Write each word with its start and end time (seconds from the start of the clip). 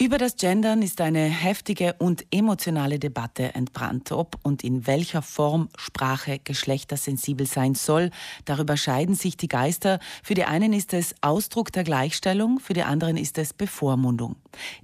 Über 0.00 0.16
das 0.16 0.36
Gendern 0.36 0.80
ist 0.82 1.00
eine 1.00 1.24
heftige 1.24 1.96
und 1.98 2.24
emotionale 2.30 3.00
Debatte 3.00 3.56
entbrannt. 3.56 4.12
Ob 4.12 4.38
und 4.44 4.62
in 4.62 4.86
welcher 4.86 5.22
Form 5.22 5.70
Sprache 5.76 6.38
geschlechtersensibel 6.38 7.46
sein 7.46 7.74
soll, 7.74 8.10
darüber 8.44 8.76
scheiden 8.76 9.16
sich 9.16 9.36
die 9.36 9.48
Geister. 9.48 9.98
Für 10.22 10.34
die 10.34 10.44
einen 10.44 10.72
ist 10.72 10.94
es 10.94 11.16
Ausdruck 11.20 11.72
der 11.72 11.82
Gleichstellung, 11.82 12.60
für 12.60 12.74
die 12.74 12.84
anderen 12.84 13.16
ist 13.16 13.38
es 13.38 13.52
Bevormundung. 13.52 14.36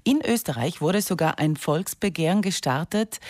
In 0.03 0.21
Österreich 0.21 0.80
wurde 0.80 1.00
sogar 1.00 1.38
ein 1.38 1.54
Volksbegehren 1.54 2.42
gestartet. 2.42 3.21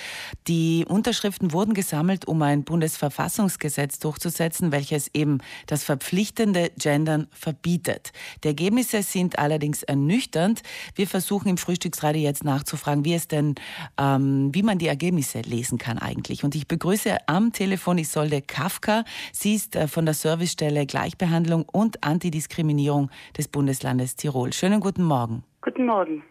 Die 0.49 0.87
Unterschriften 0.89 1.53
wurden 1.53 1.75
gesammelt, 1.75 2.27
um 2.27 2.41
ein 2.41 2.65
Bundesverfassungsgesetz 2.65 3.99
durchzusetzen, 3.99 4.73
welches 4.73 5.11
eben 5.13 5.39
das 5.67 5.85
verpflichtende 5.85 6.73
Gendern 6.79 7.27
verbietet. 7.31 8.13
Die 8.43 8.49
Ergebnisse 8.49 9.03
sind 9.03 9.39
allerdings 9.39 9.83
ernüchternd. 9.83 10.63
Wir 10.95 11.07
versuchen 11.07 11.49
im 11.49 11.59
Frühjahr 11.59 11.74
Frühstücksradio 11.75 12.23
jetzt 12.23 12.45
nachzufragen, 12.45 13.05
wie 13.05 13.15
es 13.15 13.27
denn, 13.27 13.57
ähm, 13.99 14.51
wie 14.55 14.63
man 14.63 14.79
die 14.79 14.87
Ergebnisse 14.87 15.41
lesen 15.41 15.77
kann 15.77 15.99
eigentlich. 15.99 16.45
Und 16.45 16.55
ich 16.55 16.69
begrüße 16.69 17.17
am 17.27 17.53
Telefon 17.53 17.99
Isolde 17.99 18.43
Kafka. 18.43 19.05
Sie 19.33 19.55
ist 19.55 19.75
äh, 19.75 19.89
von 19.89 20.05
der 20.05 20.15
Servicestelle 20.15 20.87
Gleichbehandlung 20.87 21.65
und 21.65 22.05
Antidiskriminierung 22.05 23.11
des 23.37 23.49
Bundeslandes 23.49 24.15
Tirol. 24.15 24.53
Schönen 24.53 24.81
guten 24.81 25.03
Morgen. 25.03 25.43
Guten 25.65 25.87
Morgen. 25.87 26.23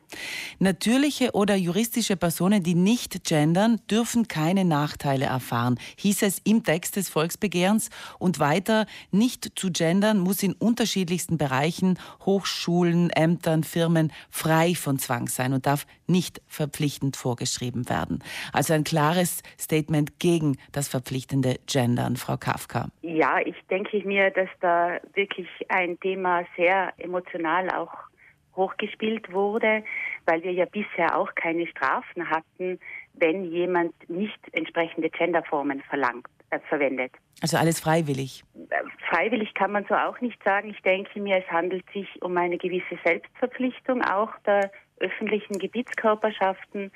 Natürliche 0.59 1.31
oder 1.31 1.55
juristische 1.55 2.15
Personen, 2.15 2.61
die 2.61 2.75
nicht 2.75 3.23
gendern, 3.23 3.81
dürfen 3.89 4.27
keine 4.27 4.63
Nachteile 4.63 5.25
erfahren, 5.25 5.79
hieß 5.97 6.21
es 6.21 6.39
im 6.45 6.63
Text 6.63 6.97
des 6.97 7.09
Volksbegehrens. 7.09 7.89
Und 8.19 8.39
weiter, 8.39 8.85
nicht 9.09 9.57
zu 9.57 9.71
gendern 9.71 10.19
muss 10.19 10.43
in 10.43 10.53
unterschiedlichsten 10.53 11.39
Bereichen, 11.39 11.97
Hochschulen, 12.27 13.09
Ämtern, 13.09 13.63
Firmen 13.63 14.11
frei 14.29 14.75
von 14.75 14.99
Zwang 14.99 15.27
sein 15.27 15.53
und 15.53 15.65
darf 15.65 15.87
nicht 16.05 16.39
verpflichtend 16.47 17.17
vorgeschrieben 17.17 17.89
werden. 17.89 18.23
Also 18.51 18.73
ein 18.73 18.83
klares 18.83 19.41
Statement 19.59 20.19
gegen 20.19 20.57
das 20.73 20.87
verpflichtende 20.87 21.55
Gendern, 21.65 22.17
Frau 22.17 22.37
Kafka. 22.37 22.89
Ja, 23.01 23.39
ich 23.43 23.55
denke 23.71 23.99
mir, 24.05 24.29
dass 24.29 24.49
da 24.61 24.99
wirklich 25.15 25.47
ein 25.69 25.99
Thema 26.01 26.43
sehr 26.55 26.93
emotional 26.99 27.71
auch 27.71 28.12
hochgespielt 28.55 29.31
wurde, 29.31 29.83
weil 30.25 30.43
wir 30.43 30.51
ja 30.51 30.65
bisher 30.65 31.17
auch 31.17 31.33
keine 31.35 31.67
Strafen 31.67 32.29
hatten, 32.29 32.79
wenn 33.13 33.45
jemand 33.45 33.93
nicht 34.09 34.39
entsprechende 34.53 35.09
Genderformen 35.09 35.81
verlangt, 35.81 36.27
äh, 36.49 36.59
verwendet. 36.69 37.11
Also 37.41 37.57
alles 37.57 37.79
freiwillig? 37.79 38.43
Äh, 38.55 38.75
freiwillig 39.09 39.53
kann 39.53 39.71
man 39.71 39.85
so 39.87 39.95
auch 39.95 40.19
nicht 40.21 40.41
sagen. 40.43 40.69
Ich 40.69 40.81
denke 40.81 41.19
mir, 41.19 41.37
es 41.37 41.51
handelt 41.51 41.85
sich 41.91 42.07
um 42.21 42.37
eine 42.37 42.57
gewisse 42.57 42.97
Selbstverpflichtung 43.03 44.01
auch 44.01 44.31
der 44.45 44.71
öffentlichen 44.99 45.59
Gebietskörperschaften. 45.59 46.91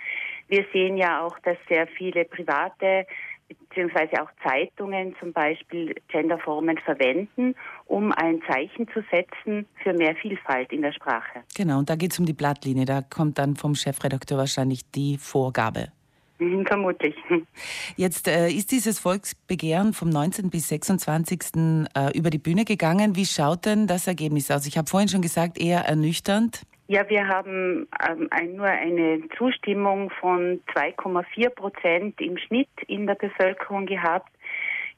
Wir 0.48 0.66
sehen 0.72 0.98
ja 0.98 1.22
auch, 1.22 1.38
dass 1.40 1.58
sehr 1.68 1.88
viele 1.88 2.26
private 2.26 3.06
beziehungsweise 3.78 4.24
auch 4.24 4.30
Zeitungen 4.44 5.16
zum 5.20 5.34
Beispiel 5.34 5.94
Genderformen 6.08 6.78
verwenden, 6.80 7.56
um 7.86 8.12
ein 8.12 8.42
Zeichen 8.48 8.88
zu 8.88 9.04
setzen 9.12 9.68
für 9.84 9.94
mehr 9.94 10.16
Vielfalt 10.16 10.72
in 10.72 10.82
der 10.82 10.94
Sprache. 10.94 11.44
Genau, 11.56 11.80
und 11.80 11.90
da 11.90 11.96
geht 11.96 12.12
es 12.12 12.20
um 12.20 12.26
die 12.26 12.34
Blattlinie. 12.34 12.86
Da 12.86 13.02
kommt 13.02 13.38
dann 13.38 13.56
vom 13.56 13.76
Chefredakteur 13.76 14.40
wahrscheinlich 14.40 14.90
die 14.92 15.18
Vorgabe. 15.18 15.92
Mhm, 16.40 16.66
vermutlich. 16.66 17.16
Jetzt 17.96 18.28
äh, 18.28 18.50
ist 18.50 18.72
dieses 18.72 19.00
Volksbegehren 19.00 19.94
vom 19.94 20.10
19. 20.10 20.50
bis 20.50 20.70
26. 20.70 21.40
Äh, 21.96 22.18
über 22.18 22.30
die 22.32 22.40
Bühne 22.40 22.66
gegangen. 22.66 23.16
Wie 23.16 23.26
schaut 23.26 23.66
denn 23.66 23.86
das 23.86 24.08
Ergebnis 24.08 24.50
aus? 24.50 24.66
Ich 24.66 24.78
habe 24.78 24.90
vorhin 24.90 25.10
schon 25.10 25.22
gesagt, 25.22 25.60
eher 25.60 25.82
ernüchternd. 25.82 26.64
Ja, 26.90 27.10
wir 27.10 27.28
haben 27.28 27.88
ähm, 28.08 28.28
ein, 28.32 28.56
nur 28.56 28.68
eine 28.68 29.22
Zustimmung 29.38 30.10
von 30.22 30.62
2,4 30.74 31.50
Prozent 31.50 32.22
im 32.22 32.38
Schnitt 32.38 32.70
in 32.88 33.06
der 33.06 33.16
Bevölkerung 33.16 33.86
gehabt. 33.86 34.32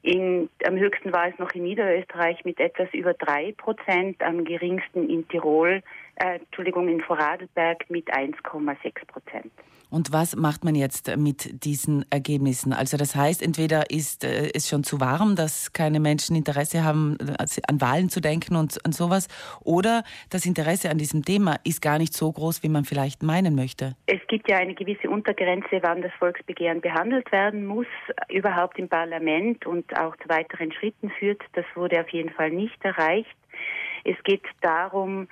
In, 0.04 0.50
am 0.66 0.78
höchsten 0.78 1.12
war 1.12 1.28
es 1.28 1.40
noch 1.40 1.52
in 1.52 1.64
Niederösterreich 1.64 2.46
mit 2.46 2.60
etwas 2.60 2.88
über 2.94 3.16
drei 3.16 3.54
Prozent, 3.58 4.22
am 4.22 4.46
geringsten 4.46 5.10
in 5.10 5.28
Tirol, 5.28 5.82
äh, 6.16 6.36
Entschuldigung, 6.36 6.88
in 6.88 7.02
Vorarlberg 7.02 7.90
mit 7.90 8.14
1,6 8.14 9.06
Prozent. 9.08 9.52
Und 9.90 10.14
was 10.14 10.36
macht 10.36 10.64
man 10.64 10.76
jetzt 10.76 11.16
mit 11.18 11.64
diesen 11.64 12.06
Ergebnissen? 12.12 12.74
Also 12.74 12.96
das 12.98 13.16
heißt, 13.16 13.42
entweder 13.42 13.90
ist 13.90 14.24
äh, 14.24 14.52
es 14.54 14.70
schon 14.70 14.84
zu 14.84 15.00
warm, 15.00 15.36
dass 15.36 15.74
keine 15.74 16.00
Menschen 16.00 16.36
Interesse 16.36 16.84
haben, 16.84 17.18
äh, 17.20 17.62
an 17.68 17.82
Wahlen 17.82 18.10
zu 18.10 18.22
denken 18.22 18.56
und 18.56 18.86
an 18.86 18.92
sowas, 18.92 19.28
oder 19.64 20.04
das 20.30 20.46
Interesse 20.46 20.90
an 20.90 20.98
diesem 21.00 21.26
Thema 21.26 21.56
ist 21.64 21.82
gar 21.82 21.98
nicht 21.98 22.14
so 22.14 22.32
groß, 22.32 22.62
wie 22.62 22.70
man 22.70 22.86
vielleicht 22.86 23.24
meinen 23.24 23.56
möchte. 23.56 23.96
Es 24.06 24.20
gibt 24.28 24.50
ja 24.50 24.58
eine 24.58 24.76
gewisse 24.76 25.10
Untergrenze, 25.10 25.80
wann 25.82 26.02
das 26.02 26.12
Volksbegehren 26.20 26.82
behandelt 26.82 27.32
werden 27.32 27.66
muss, 27.66 27.88
überhaupt 28.30 28.78
im 28.78 28.90
Parlament 28.90 29.66
und 29.66 29.98
auch 29.98 30.16
zu 30.18 30.30
weiteren 30.30 30.72
Schritten 30.72 31.10
führt. 31.18 31.42
Das 31.54 31.66
wurde 31.76 32.00
auf 32.00 32.10
jeden 32.10 32.30
Fall 32.30 32.52
nicht 32.52 32.78
erreicht. 32.84 33.36
Es 34.04 34.22
geht 34.24 34.44
darum, 34.62 35.28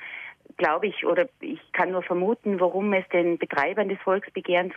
glaube 0.57 0.87
ich, 0.87 1.05
oder 1.05 1.27
ich 1.39 1.59
kann 1.71 1.91
nur 1.91 2.03
vermuten, 2.03 2.59
worum 2.59 2.91
es 2.93 3.07
den 3.09 3.37
Betreibern 3.37 3.89
des 3.89 3.99
Volksbegehrens 3.99 4.73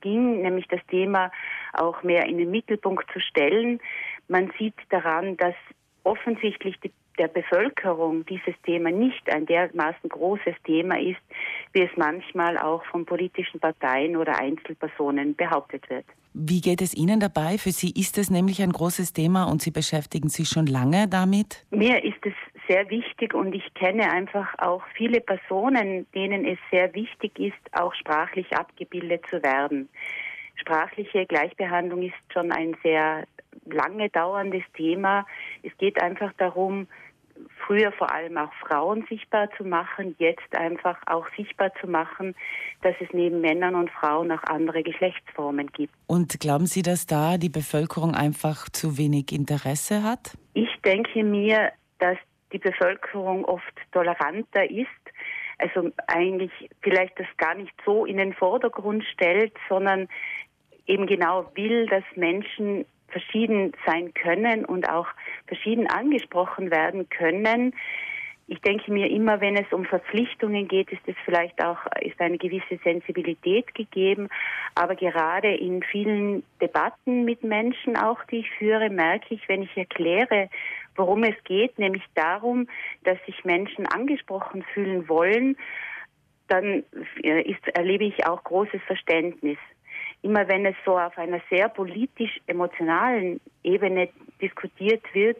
ging, 0.00 0.42
nämlich 0.42 0.66
das 0.68 0.80
Thema 0.88 1.30
auch 1.72 2.02
mehr 2.02 2.26
in 2.26 2.38
den 2.38 2.50
Mittelpunkt 2.50 3.10
zu 3.12 3.20
stellen. 3.20 3.80
Man 4.28 4.52
sieht 4.58 4.74
daran, 4.90 5.36
dass 5.36 5.54
offensichtlich 6.04 6.78
die 6.80 6.92
der 7.18 7.28
Bevölkerung 7.28 8.24
dieses 8.26 8.54
Thema 8.64 8.90
nicht 8.90 9.28
ein 9.32 9.44
dermaßen 9.46 10.08
großes 10.08 10.54
Thema 10.64 10.98
ist, 10.98 11.20
wie 11.72 11.82
es 11.82 11.90
manchmal 11.96 12.56
auch 12.58 12.84
von 12.86 13.04
politischen 13.04 13.60
Parteien 13.60 14.16
oder 14.16 14.38
Einzelpersonen 14.38 15.34
behauptet 15.34 15.88
wird. 15.90 16.04
Wie 16.34 16.60
geht 16.60 16.80
es 16.80 16.94
Ihnen 16.94 17.18
dabei? 17.18 17.58
Für 17.58 17.72
Sie 17.72 17.90
ist 17.90 18.16
es 18.18 18.30
nämlich 18.30 18.62
ein 18.62 18.70
großes 18.70 19.12
Thema 19.12 19.44
und 19.44 19.60
Sie 19.60 19.70
beschäftigen 19.70 20.28
sich 20.28 20.48
schon 20.48 20.66
lange 20.66 21.08
damit? 21.08 21.66
Mir 21.70 22.02
ist 22.04 22.24
es 22.24 22.34
sehr 22.68 22.88
wichtig 22.90 23.34
und 23.34 23.54
ich 23.54 23.74
kenne 23.74 24.10
einfach 24.10 24.54
auch 24.58 24.82
viele 24.94 25.20
Personen, 25.20 26.06
denen 26.14 26.44
es 26.44 26.58
sehr 26.70 26.94
wichtig 26.94 27.38
ist, 27.38 27.58
auch 27.72 27.94
sprachlich 27.94 28.54
abgebildet 28.54 29.24
zu 29.28 29.42
werden. 29.42 29.88
Sprachliche 30.56 31.26
Gleichbehandlung 31.26 32.02
ist 32.02 32.14
schon 32.32 32.52
ein 32.52 32.76
sehr 32.82 33.24
lange 33.64 34.10
dauerndes 34.10 34.64
Thema. 34.74 35.26
Es 35.62 35.76
geht 35.78 36.00
einfach 36.02 36.32
darum, 36.36 36.86
früher 37.66 37.92
vor 37.92 38.12
allem 38.12 38.36
auch 38.36 38.52
Frauen 38.66 39.04
sichtbar 39.08 39.48
zu 39.56 39.64
machen, 39.64 40.16
jetzt 40.18 40.54
einfach 40.56 40.98
auch 41.06 41.26
sichtbar 41.36 41.70
zu 41.80 41.86
machen, 41.86 42.34
dass 42.82 42.94
es 43.00 43.08
neben 43.12 43.40
Männern 43.40 43.74
und 43.74 43.90
Frauen 43.90 44.32
auch 44.32 44.42
andere 44.44 44.82
Geschlechtsformen 44.82 45.68
gibt. 45.68 45.92
Und 46.06 46.40
glauben 46.40 46.66
Sie, 46.66 46.82
dass 46.82 47.06
da 47.06 47.38
die 47.38 47.48
Bevölkerung 47.48 48.14
einfach 48.14 48.68
zu 48.70 48.98
wenig 48.98 49.32
Interesse 49.32 50.02
hat? 50.02 50.36
Ich 50.54 50.70
denke 50.84 51.22
mir, 51.22 51.72
dass 51.98 52.18
die 52.52 52.58
Bevölkerung 52.58 53.44
oft 53.44 53.74
toleranter 53.92 54.70
ist, 54.70 54.88
also 55.58 55.90
eigentlich 56.06 56.52
vielleicht 56.82 57.18
das 57.18 57.26
gar 57.36 57.54
nicht 57.54 57.72
so 57.84 58.04
in 58.04 58.16
den 58.16 58.32
Vordergrund 58.32 59.04
stellt, 59.12 59.52
sondern 59.68 60.08
eben 60.86 61.06
genau 61.06 61.50
will, 61.54 61.86
dass 61.86 62.04
Menschen 62.14 62.86
verschieden 63.08 63.72
sein 63.86 64.12
können 64.14 64.64
und 64.64 64.88
auch 64.88 65.08
verschieden 65.46 65.88
angesprochen 65.88 66.70
werden 66.70 67.08
können. 67.08 67.74
Ich 68.50 68.62
denke 68.62 68.90
mir 68.90 69.10
immer, 69.10 69.42
wenn 69.42 69.56
es 69.56 69.70
um 69.72 69.84
Verpflichtungen 69.84 70.68
geht, 70.68 70.90
ist 70.90 71.06
es 71.06 71.14
vielleicht 71.26 71.62
auch, 71.62 71.76
ist 72.00 72.18
eine 72.18 72.38
gewisse 72.38 72.78
Sensibilität 72.82 73.74
gegeben. 73.74 74.30
Aber 74.74 74.94
gerade 74.96 75.54
in 75.54 75.82
vielen 75.82 76.42
Debatten 76.58 77.26
mit 77.26 77.44
Menschen 77.44 77.98
auch, 77.98 78.24
die 78.24 78.38
ich 78.38 78.50
führe, 78.52 78.88
merke 78.88 79.34
ich, 79.34 79.46
wenn 79.50 79.60
ich 79.60 79.76
erkläre, 79.76 80.48
worum 80.96 81.24
es 81.24 81.36
geht, 81.44 81.78
nämlich 81.78 82.02
darum, 82.14 82.68
dass 83.04 83.18
sich 83.26 83.44
Menschen 83.44 83.86
angesprochen 83.86 84.64
fühlen 84.72 85.10
wollen, 85.10 85.58
dann 86.48 86.84
äh, 87.22 87.42
ist, 87.42 87.68
erlebe 87.74 88.04
ich 88.04 88.26
auch 88.26 88.42
großes 88.44 88.80
Verständnis 88.86 89.58
immer 90.22 90.48
wenn 90.48 90.66
es 90.66 90.74
so 90.84 90.98
auf 90.98 91.16
einer 91.16 91.40
sehr 91.50 91.68
politisch-emotionalen 91.68 93.40
Ebene 93.62 94.08
diskutiert 94.40 95.02
wird, 95.12 95.38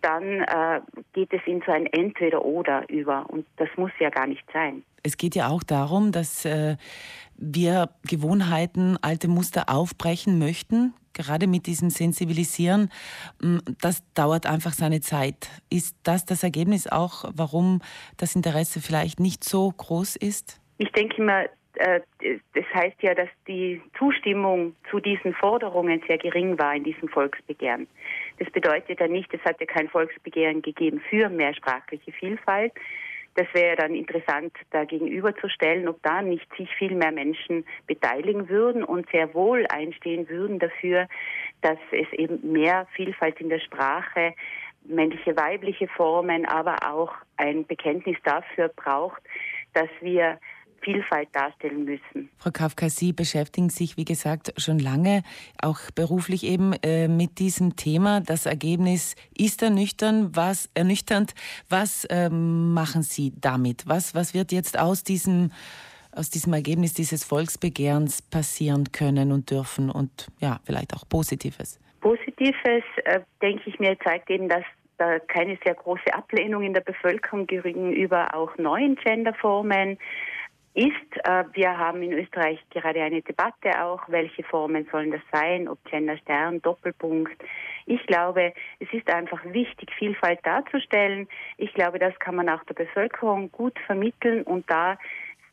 dann 0.00 0.40
äh, 0.40 0.80
geht 1.14 1.32
es 1.32 1.40
in 1.46 1.62
so 1.64 1.72
ein 1.72 1.86
Entweder-Oder 1.86 2.88
über. 2.90 3.28
Und 3.30 3.46
das 3.56 3.68
muss 3.76 3.92
ja 3.98 4.10
gar 4.10 4.26
nicht 4.26 4.44
sein. 4.52 4.84
Es 5.02 5.16
geht 5.16 5.34
ja 5.34 5.48
auch 5.48 5.62
darum, 5.62 6.12
dass 6.12 6.44
äh, 6.44 6.76
wir 7.36 7.90
Gewohnheiten, 8.04 8.98
alte 9.00 9.28
Muster 9.28 9.68
aufbrechen 9.68 10.38
möchten, 10.38 10.92
gerade 11.14 11.46
mit 11.46 11.66
diesem 11.66 11.90
Sensibilisieren. 11.90 12.90
Mm, 13.40 13.58
das 13.80 14.02
dauert 14.14 14.46
einfach 14.46 14.72
seine 14.72 15.00
Zeit. 15.00 15.48
Ist 15.70 15.96
das 16.02 16.26
das 16.26 16.42
Ergebnis 16.42 16.86
auch, 16.86 17.24
warum 17.34 17.80
das 18.16 18.34
Interesse 18.36 18.80
vielleicht 18.80 19.20
nicht 19.20 19.44
so 19.44 19.70
groß 19.70 20.16
ist? 20.16 20.60
Ich 20.78 20.90
denke 20.92 21.22
immer, 21.22 21.44
das 21.76 22.64
heißt 22.74 23.02
ja, 23.02 23.14
dass 23.14 23.28
die 23.48 23.82
Zustimmung 23.98 24.76
zu 24.90 25.00
diesen 25.00 25.34
Forderungen 25.34 26.02
sehr 26.06 26.18
gering 26.18 26.58
war 26.58 26.74
in 26.74 26.84
diesem 26.84 27.08
Volksbegehren. 27.08 27.86
Das 28.38 28.50
bedeutet 28.50 29.00
ja 29.00 29.08
nicht, 29.08 29.32
es 29.34 29.42
hat 29.44 29.60
ja 29.60 29.66
kein 29.66 29.88
Volksbegehren 29.88 30.62
gegeben 30.62 31.02
für 31.10 31.28
mehr 31.28 31.54
sprachliche 31.54 32.12
Vielfalt. 32.12 32.72
Das 33.36 33.48
wäre 33.52 33.76
dann 33.76 33.94
interessant, 33.94 34.52
da 34.70 34.84
gegenüberzustellen, 34.84 35.88
ob 35.88 36.00
da 36.02 36.22
nicht 36.22 36.46
sich 36.56 36.72
viel 36.76 36.94
mehr 36.94 37.10
Menschen 37.10 37.64
beteiligen 37.86 38.48
würden 38.48 38.84
und 38.84 39.10
sehr 39.10 39.34
wohl 39.34 39.66
einstehen 39.66 40.28
würden 40.28 40.60
dafür, 40.60 41.08
dass 41.60 41.78
es 41.90 42.12
eben 42.12 42.52
mehr 42.52 42.86
Vielfalt 42.94 43.40
in 43.40 43.48
der 43.48 43.58
Sprache, 43.58 44.34
männliche, 44.84 45.36
weibliche 45.36 45.88
Formen, 45.88 46.46
aber 46.46 46.76
auch 46.88 47.12
ein 47.36 47.66
Bekenntnis 47.66 48.18
dafür 48.22 48.68
braucht, 48.68 49.22
dass 49.72 49.88
wir 50.00 50.38
Vielfalt 50.84 51.28
darstellen 51.32 51.84
müssen. 51.84 52.30
Frau 52.38 52.50
Kafka, 52.50 52.88
Sie 52.88 53.12
beschäftigen 53.12 53.70
sich, 53.70 53.96
wie 53.96 54.04
gesagt, 54.04 54.52
schon 54.58 54.78
lange, 54.78 55.22
auch 55.60 55.78
beruflich 55.94 56.44
eben 56.44 56.74
äh, 56.82 57.08
mit 57.08 57.38
diesem 57.38 57.76
Thema. 57.76 58.20
Das 58.20 58.46
Ergebnis 58.46 59.16
ist 59.36 59.62
ernüchternd. 59.62 60.36
Was, 60.36 60.70
ernüchternd. 60.74 61.34
Was 61.68 62.06
ähm, 62.10 62.72
machen 62.74 63.02
Sie 63.02 63.32
damit? 63.40 63.84
Was, 63.86 64.14
was 64.14 64.34
wird 64.34 64.52
jetzt 64.52 64.78
aus 64.78 65.02
diesem, 65.02 65.50
aus 66.12 66.30
diesem 66.30 66.52
Ergebnis 66.52 66.94
dieses 66.94 67.24
Volksbegehrens 67.24 68.22
passieren 68.22 68.92
können 68.92 69.32
und 69.32 69.50
dürfen 69.50 69.90
und 69.90 70.28
ja, 70.40 70.60
vielleicht 70.64 70.94
auch 70.94 71.08
Positives? 71.08 71.80
Positives, 72.00 72.84
äh, 73.04 73.20
denke 73.40 73.62
ich 73.66 73.78
mir, 73.78 73.98
zeigt 74.00 74.28
eben, 74.28 74.48
dass 74.48 74.64
da 74.98 75.18
keine 75.18 75.58
sehr 75.64 75.74
große 75.74 76.12
Ablehnung 76.12 76.62
in 76.62 76.74
der 76.74 76.82
Bevölkerung 76.82 77.46
gegenüber 77.46 78.34
auch 78.34 78.56
neuen 78.58 78.96
Genderformen 78.96 79.98
ist. 80.74 81.24
Äh, 81.24 81.44
wir 81.52 81.78
haben 81.78 82.02
in 82.02 82.12
Österreich 82.12 82.58
gerade 82.70 83.02
eine 83.02 83.22
Debatte 83.22 83.82
auch, 83.82 84.02
welche 84.08 84.42
Formen 84.42 84.86
sollen 84.90 85.12
das 85.12 85.22
sein, 85.32 85.68
ob 85.68 85.82
Gender 85.84 86.18
Stern, 86.18 86.60
Doppelpunkt. 86.62 87.42
Ich 87.86 88.04
glaube, 88.06 88.52
es 88.80 88.92
ist 88.92 89.08
einfach 89.10 89.42
wichtig, 89.44 89.90
Vielfalt 89.98 90.40
darzustellen. 90.44 91.28
Ich 91.58 91.72
glaube, 91.74 91.98
das 91.98 92.18
kann 92.18 92.34
man 92.34 92.48
auch 92.48 92.64
der 92.64 92.74
Bevölkerung 92.74 93.50
gut 93.52 93.78
vermitteln 93.86 94.42
und 94.42 94.68
da 94.70 94.98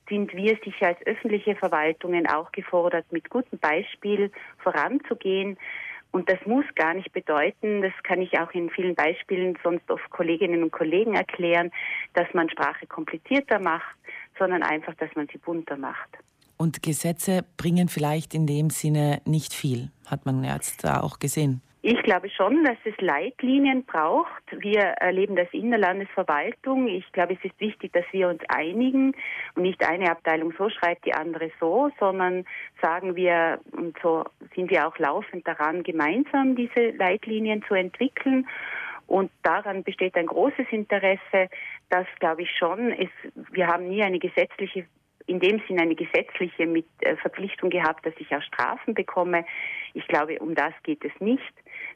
sind 0.09 0.33
wir 0.33 0.57
sicher 0.65 0.87
als 0.87 1.05
öffentliche 1.05 1.55
Verwaltungen 1.55 2.27
auch 2.27 2.51
gefordert, 2.51 3.05
mit 3.11 3.29
gutem 3.29 3.59
Beispiel 3.59 4.31
voranzugehen. 4.57 5.57
Und 6.11 6.29
das 6.29 6.39
muss 6.45 6.65
gar 6.75 6.93
nicht 6.93 7.13
bedeuten, 7.13 7.81
das 7.81 7.93
kann 8.03 8.21
ich 8.21 8.37
auch 8.37 8.51
in 8.51 8.69
vielen 8.69 8.95
Beispielen 8.95 9.57
sonst 9.63 9.89
auf 9.89 10.01
Kolleginnen 10.09 10.61
und 10.61 10.71
Kollegen 10.71 11.15
erklären, 11.15 11.71
dass 12.13 12.27
man 12.33 12.49
Sprache 12.49 12.85
komplizierter 12.85 13.59
macht, 13.59 13.95
sondern 14.41 14.63
einfach, 14.63 14.95
dass 14.95 15.13
man 15.15 15.27
sie 15.31 15.37
bunter 15.37 15.77
macht. 15.77 16.09
Und 16.57 16.81
Gesetze 16.81 17.45
bringen 17.57 17.89
vielleicht 17.89 18.33
in 18.33 18.47
dem 18.47 18.71
Sinne 18.71 19.21
nicht 19.25 19.53
viel, 19.53 19.91
hat 20.07 20.25
man 20.25 20.43
jetzt 20.43 20.83
da 20.83 21.01
auch 21.01 21.19
gesehen. 21.19 21.61
Ich 21.83 22.01
glaube 22.03 22.29
schon, 22.29 22.63
dass 22.63 22.77
es 22.85 22.93
Leitlinien 22.99 23.83
braucht. 23.85 24.43
Wir 24.51 24.81
erleben 24.81 25.35
das 25.35 25.47
in 25.51 25.71
der 25.71 25.79
Landesverwaltung. 25.79 26.87
Ich 26.87 27.11
glaube, 27.11 27.33
es 27.33 27.43
ist 27.43 27.59
wichtig, 27.59 27.93
dass 27.93 28.05
wir 28.11 28.29
uns 28.29 28.41
einigen 28.49 29.15
und 29.55 29.63
nicht 29.63 29.83
eine 29.83 30.11
Abteilung 30.11 30.53
so 30.57 30.69
schreibt, 30.69 31.05
die 31.05 31.13
andere 31.13 31.49
so, 31.59 31.89
sondern 31.99 32.45
sagen 32.81 33.15
wir, 33.15 33.59
und 33.71 33.97
so 34.03 34.25
sind 34.55 34.69
wir 34.69 34.87
auch 34.87 34.97
laufend 34.99 35.47
daran, 35.47 35.81
gemeinsam 35.81 36.55
diese 36.55 36.91
Leitlinien 36.91 37.63
zu 37.67 37.73
entwickeln. 37.73 38.47
Und 39.11 39.29
daran 39.43 39.83
besteht 39.83 40.15
ein 40.15 40.27
großes 40.27 40.67
Interesse, 40.71 41.49
dass, 41.89 42.07
glaube 42.19 42.43
ich 42.43 42.51
schon, 42.57 42.93
es, 42.93 43.09
wir 43.51 43.67
haben 43.67 43.89
nie 43.89 44.01
eine 44.01 44.19
gesetzliche 44.19 44.85
in 45.27 45.39
dem 45.39 45.61
Sinn 45.67 45.79
eine 45.79 45.95
gesetzliche 45.95 46.65
mit, 46.65 46.85
äh, 47.01 47.15
Verpflichtung 47.17 47.69
gehabt, 47.69 48.05
dass 48.05 48.13
ich 48.17 48.33
auch 48.35 48.41
Strafen 48.41 48.93
bekomme. 48.93 49.45
Ich 49.93 50.07
glaube, 50.07 50.39
um 50.39 50.55
das 50.55 50.73
geht 50.83 51.05
es 51.05 51.11
nicht, 51.19 51.53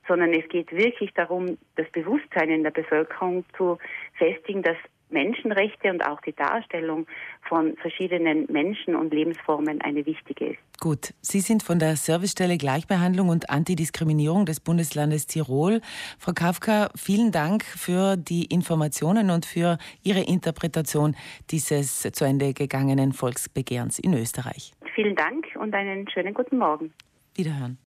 sondern 0.08 0.32
es 0.34 0.48
geht 0.50 0.72
wirklich 0.72 1.12
darum, 1.14 1.58
das 1.76 1.90
Bewusstsein 1.92 2.50
in 2.50 2.64
der 2.64 2.72
Bevölkerung 2.72 3.44
zu 3.58 3.78
festigen, 4.14 4.62
dass 4.62 4.78
Menschenrechte 5.10 5.90
und 5.90 6.06
auch 6.06 6.22
die 6.22 6.34
Darstellung 6.34 7.08
von 7.48 7.76
verschiedenen 7.78 8.48
Menschen 8.52 8.96
und 8.96 9.14
Lebensformen 9.14 9.82
eine 9.82 10.06
wichtige 10.06 10.48
ist. 10.48 10.60
Gut, 10.80 11.14
Sie 11.22 11.40
sind 11.40 11.64
von 11.64 11.80
der 11.80 11.96
Servicestelle 11.96 12.58
Gleichbehandlung 12.58 13.30
und 13.30 13.50
Antidiskriminierung 13.50 14.46
des 14.46 14.60
Bundeslandes 14.60 15.28
Tirol. 15.28 15.82
Frau 16.20 16.34
Kafka, 16.34 16.90
vielen 16.96 17.32
Dank 17.32 17.64
für 17.64 18.18
die 18.18 18.46
Informationen 18.46 19.30
und 19.30 19.46
für 19.46 19.78
Ihre 20.04 20.22
Interpretation 20.22 21.16
dieses 21.52 22.02
zu 22.02 22.26
Ende 22.26 22.54
gegangenen 22.54 23.14
Volksbegehrens 23.14 24.00
in 24.00 24.14
Österreich. 24.14 24.74
Vielen 24.94 25.16
Dank 25.16 25.46
und 25.60 25.74
einen 25.74 26.10
schönen 26.10 26.34
guten 26.34 26.58
Morgen. 26.58 26.94
Wiederhören. 27.36 27.78